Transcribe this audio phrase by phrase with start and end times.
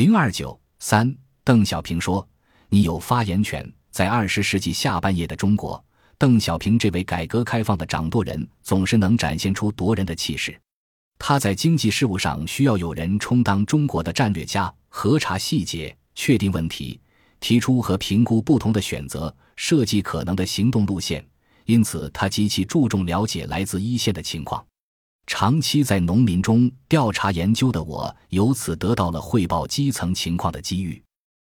[0.00, 1.14] 零二九三，
[1.44, 2.26] 邓小平说
[2.70, 5.84] ：“你有发言权。”在二十世纪下半叶的中国，
[6.16, 10.58] 邓小平这位改革开放的掌舵人总是能展现出夺人的气势。
[11.18, 16.98] 他在经济事务上需要有人充当中国的战略家，核查细节，确定问题，
[17.38, 21.22] 提出和评估不同的选择，设计可能的行动路线。
[21.66, 24.64] 因此，他极其注重了解来自一线的情况。
[25.26, 31.00] 长期在农民中调查研究的我，由此得到了汇报基层情况的机遇。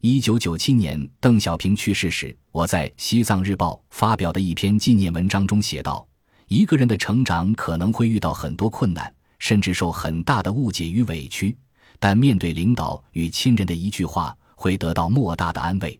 [0.00, 6.06] 一九九七年，邓小平去世时，我在《西藏日报》发表的一篇纪念文章中写道
[6.48, 11.56] ：“一个人的成长可能会遇到很多困难，甚至受很大的误解与委屈，
[11.98, 15.98] 但面对领导与亲人的一句话，会得到莫大的安慰。”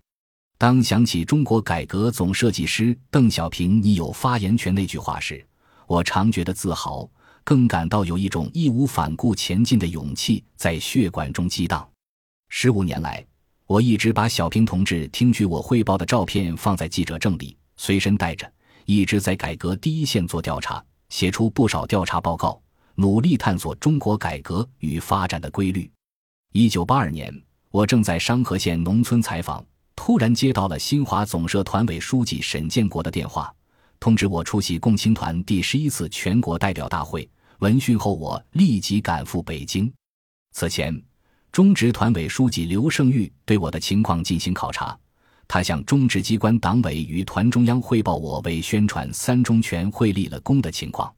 [0.58, 5.44] 当想起中国改革总设计师邓小平“你有发言权”那句话时，
[5.86, 7.08] 我常觉得自豪，
[7.48, 11.88] 更感到有一种义无反顾前进的勇气在血管中激荡。
[12.50, 13.24] 十五年来，
[13.66, 18.46] 我一直把小平同志听取我汇报的照片放在记者证里，随身带着，
[18.84, 22.60] 一直在改革第一线做调查，写出不少调查报告，
[22.96, 25.90] 努力探索中国改革与发展的规律。
[26.52, 27.34] 一九八二年，
[27.70, 29.64] 我正在商河县农村采访，
[29.96, 33.50] 突然接到了新华总社团委书记沈建国的电话，
[33.98, 37.26] 通知我出席共青团第十一次全国代表大会。
[37.58, 39.92] 闻讯后，我立即赶赴北京。
[40.52, 41.02] 此前。
[41.50, 44.96] 中直团委书记刘胜玉对我的情况进行考察，
[45.48, 51.12] 他向中直机关党委与团中央汇报我为宣传三中全会立了功的情况。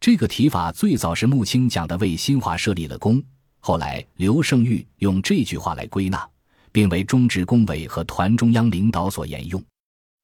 [0.00, 3.22] 这个提法最早是穆青讲的为新华社立了功，
[3.60, 6.28] 后来刘胜玉用这句话来归纳，
[6.72, 9.64] 并为中直工委和团中央领导所沿用。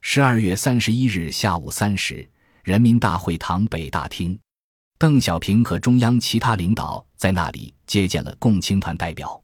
[0.02, 2.28] 十二月三十一日下午三时，
[2.64, 4.36] 人民大会堂北大厅。
[4.98, 9.38] 邓小平和中央其他领导在那里接见了共青团代表，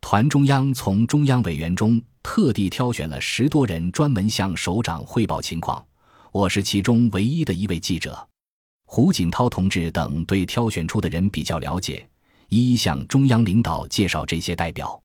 [0.00, 5.84] 团中央从中央委员中特地挑选了十多人，专门向首长汇报情况。
[6.32, 8.26] 我是其中唯一的一位记者。
[8.86, 12.08] 胡锦涛同志等对挑选出的人比较了解，
[12.48, 14.98] 一一向中央领导介绍这些代表。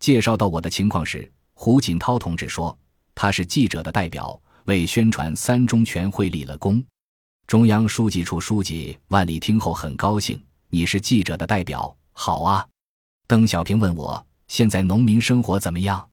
[0.00, 2.76] 介绍到我的情况时，胡锦涛同志说
[3.14, 6.82] 他是记者的代表，为宣传三中全会立了功。
[7.46, 12.66] 中央书记处书记万里听后很高兴，你是记者的代表，好啊。
[13.28, 16.08] 邓小平问我现在农民生活怎么样，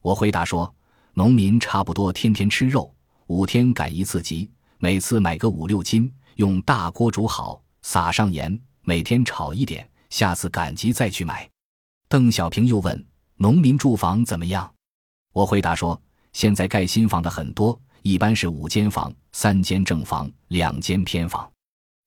[0.00, 0.74] 我回答说，
[1.12, 2.90] 农民差不多天天吃肉，
[3.26, 11.46] 五天赶一次集，每次买个五六斤，用大锅煮好，撒上盐，每天炒一点，下次赶集再去买。
[12.08, 14.72] 邓小平又问农民住房怎么样，
[15.34, 16.00] 我回答说，
[16.32, 17.78] 现在盖新房的很多。
[18.02, 21.50] 一般是五间房、三间正房、两间偏房。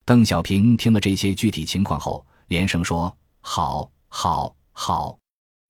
[0.04, 5.18] 邓小平听了这些具体情况后，连声说：“好，好，好！”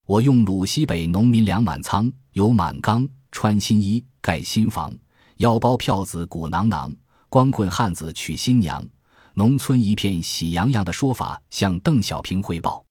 [0.06, 4.92] 我用鲁西北农民粮满仓，有满缸，穿新衣，盖新房，
[5.36, 6.94] 腰包票子鼓囊囊，
[7.28, 8.84] 光棍汉子娶新娘，
[9.32, 12.84] 农村一片喜洋洋的说法向邓小平汇报。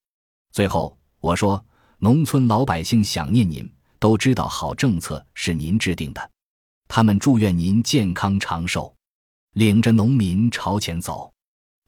[0.51, 1.63] 最后我说
[1.99, 6.29] ：“农村老百姓想念您，都知道好政策是您制定的。”
[6.95, 8.93] 他们祝愿您健康长寿，
[9.53, 11.33] 领着农民朝前走。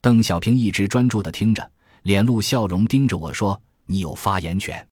[0.01, 1.71] 邓小平一直专注地听着，
[2.01, 4.83] 脸露笑容，盯着我说：“你有发言权。”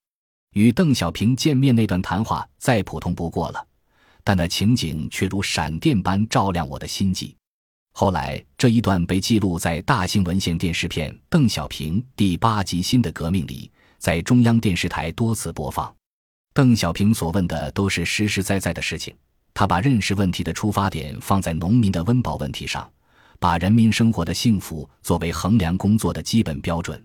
[0.54, 3.68] 与邓小平见面那段谈话再普通不过了，
[4.24, 7.36] 但那情景却如闪电般照亮我的心际。
[7.94, 15.92] 后来这一段被记录在大型文献电视片《邓小平》第八集《新的革命》里，在中央电视台多次播放。
[16.54, 19.12] 邓小平所问的都是实实在在的事情。
[19.54, 22.90] 他把认识问题的出发点放在农民的温饱问题上，
[23.40, 27.04] 把人民生活的幸福作为衡量工作的基本标准。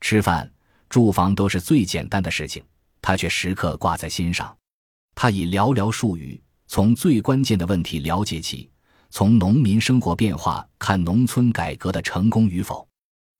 [0.00, 0.50] 吃饭、
[0.88, 2.62] 住房都是最简单的事情，
[3.00, 4.54] 他却时刻挂在心上。
[5.14, 8.70] 他以寥寥数语，从最关键的问题了解起，
[9.10, 12.86] 从农民生活变化看农村改革的成功与否。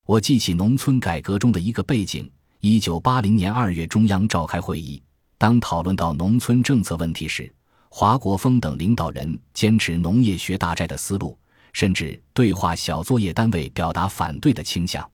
[0.06, 2.28] 我记起农村改革中的一个背景：
[2.60, 5.02] 一九八零年二月，中央召开会议，
[5.36, 7.54] 当讨论到农村政策问题时。
[7.90, 11.38] 华国锋等领导人坚持农业学大寨的思路，
[11.72, 15.08] 甚至对话小作业单位表达反对的倾向。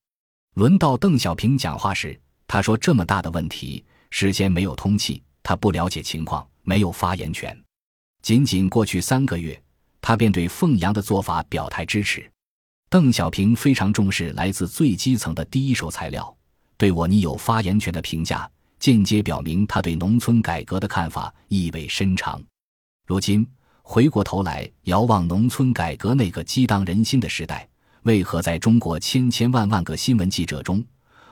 [0.54, 7.56] 轮到邓小平讲话时，他说：“这么大的问题，事先没有通气，他不了解情况，没有发言权。”
[8.22, 9.60] 仅仅过去三个月，
[10.00, 12.30] 他便对凤阳的做法表态支持。
[12.88, 16.34] 邓小平非常重视来自最基层的第一手材料，
[16.76, 18.48] 对我你有发言权的评价，
[18.78, 22.40] 间接表明他对农村改革的看法意味深长。
[23.06, 23.46] 如今
[23.82, 27.68] 回过头来遥望农村改革那个激荡人心的时代，
[28.04, 30.82] 为何在中国千千万万个新闻记者中，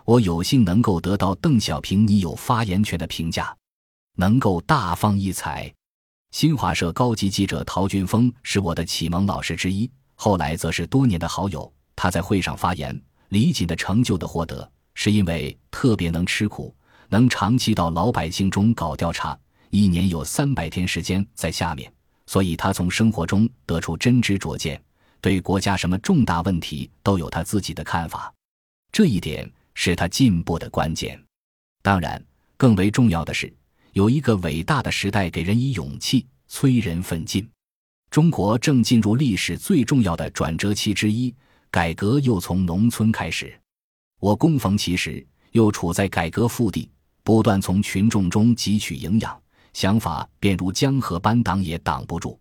[0.05, 3.57] 我有幸能够得到邓小平“你有发言权”的评价，
[4.17, 5.73] 能够大放异彩。
[6.31, 11.73] 新华社高级记者陶俊峰是我的启蒙老师之一，后来则是多年的好友。
[11.97, 16.75] 他在会上发言，李锦的成就的获得，是因为特别能吃苦，
[17.09, 19.39] 能长期到老百姓中搞调查，
[19.75, 21.91] 一年有三百天时间在下面，
[22.27, 24.79] 所以他从生活中得出真知灼见，
[25.19, 28.31] 对国家什么重大问题都有他自己的看法，
[28.93, 31.19] 这一点是他进步的关键。
[31.81, 32.23] 当然，
[32.59, 33.51] 更为重要的是。
[33.95, 37.49] 有一个伟大的时代给人以勇气，催人奋进。
[38.11, 41.35] 中国正进入历史最重要的转折期之一，
[41.71, 43.59] 改革又从农村开始。
[44.21, 46.91] 我恭逢其时，又处在改革腹地，
[47.23, 49.42] 不断从群众中汲取营养，
[49.73, 52.39] 想法便如江河般挡也挡不住。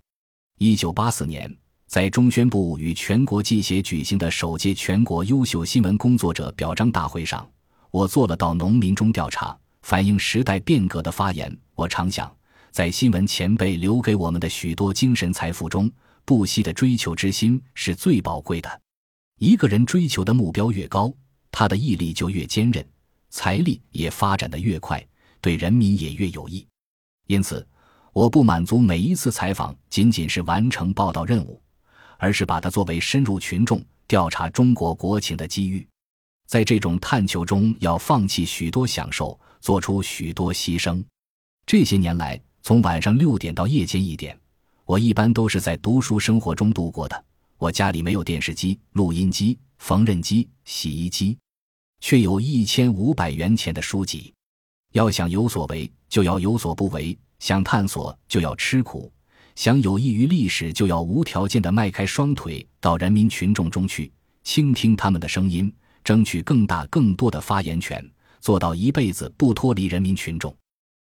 [0.57, 1.53] 一九八四年，
[1.87, 7.49] 在中宣部与全国记协举行的首届全国优秀新闻工作者表彰大会上，
[7.89, 9.57] 我做了到农民中调查。
[9.81, 12.31] 反映时代变革的发言，我常想，
[12.69, 15.91] 在新闻前辈留给我们的许多精神财富中，
[16.23, 18.81] 不息的追求之心是最宝贵的。
[19.39, 21.11] 一个人追求的目标越高，
[21.51, 22.87] 他的毅力就越坚韧，
[23.31, 25.03] 财力也发展的越快，
[25.41, 26.63] 对人民也越有益。
[27.27, 27.65] 因此，
[28.13, 31.61] 我不满足每一次采访仅仅是完成报道任务，
[32.17, 35.87] 而是把它作为深入群众、调查中国国情的机遇。
[36.47, 39.39] 在这种探求中，要放弃许多享受。
[39.61, 41.03] 做出许多牺牲。
[41.67, 44.35] 这些年来，从晚上六点到夜间一点，
[44.85, 47.25] 我一般都是在读书生活中度过的。
[47.59, 51.37] 我家里没有电视机、录音机、缝纫机、洗衣机，
[51.99, 54.33] 却有一千五百元钱的书籍。
[54.93, 59.09] 要想有所为，就要有所不为；想探索，就要吃苦；
[59.55, 64.11] 想有益于历史，就要无条件地迈开双腿到人民群众中去，
[64.43, 65.73] 倾听他们的声音，
[66.03, 68.03] 争取更大更多的发言权。
[68.41, 70.53] 做到一辈子不脱离人民群众。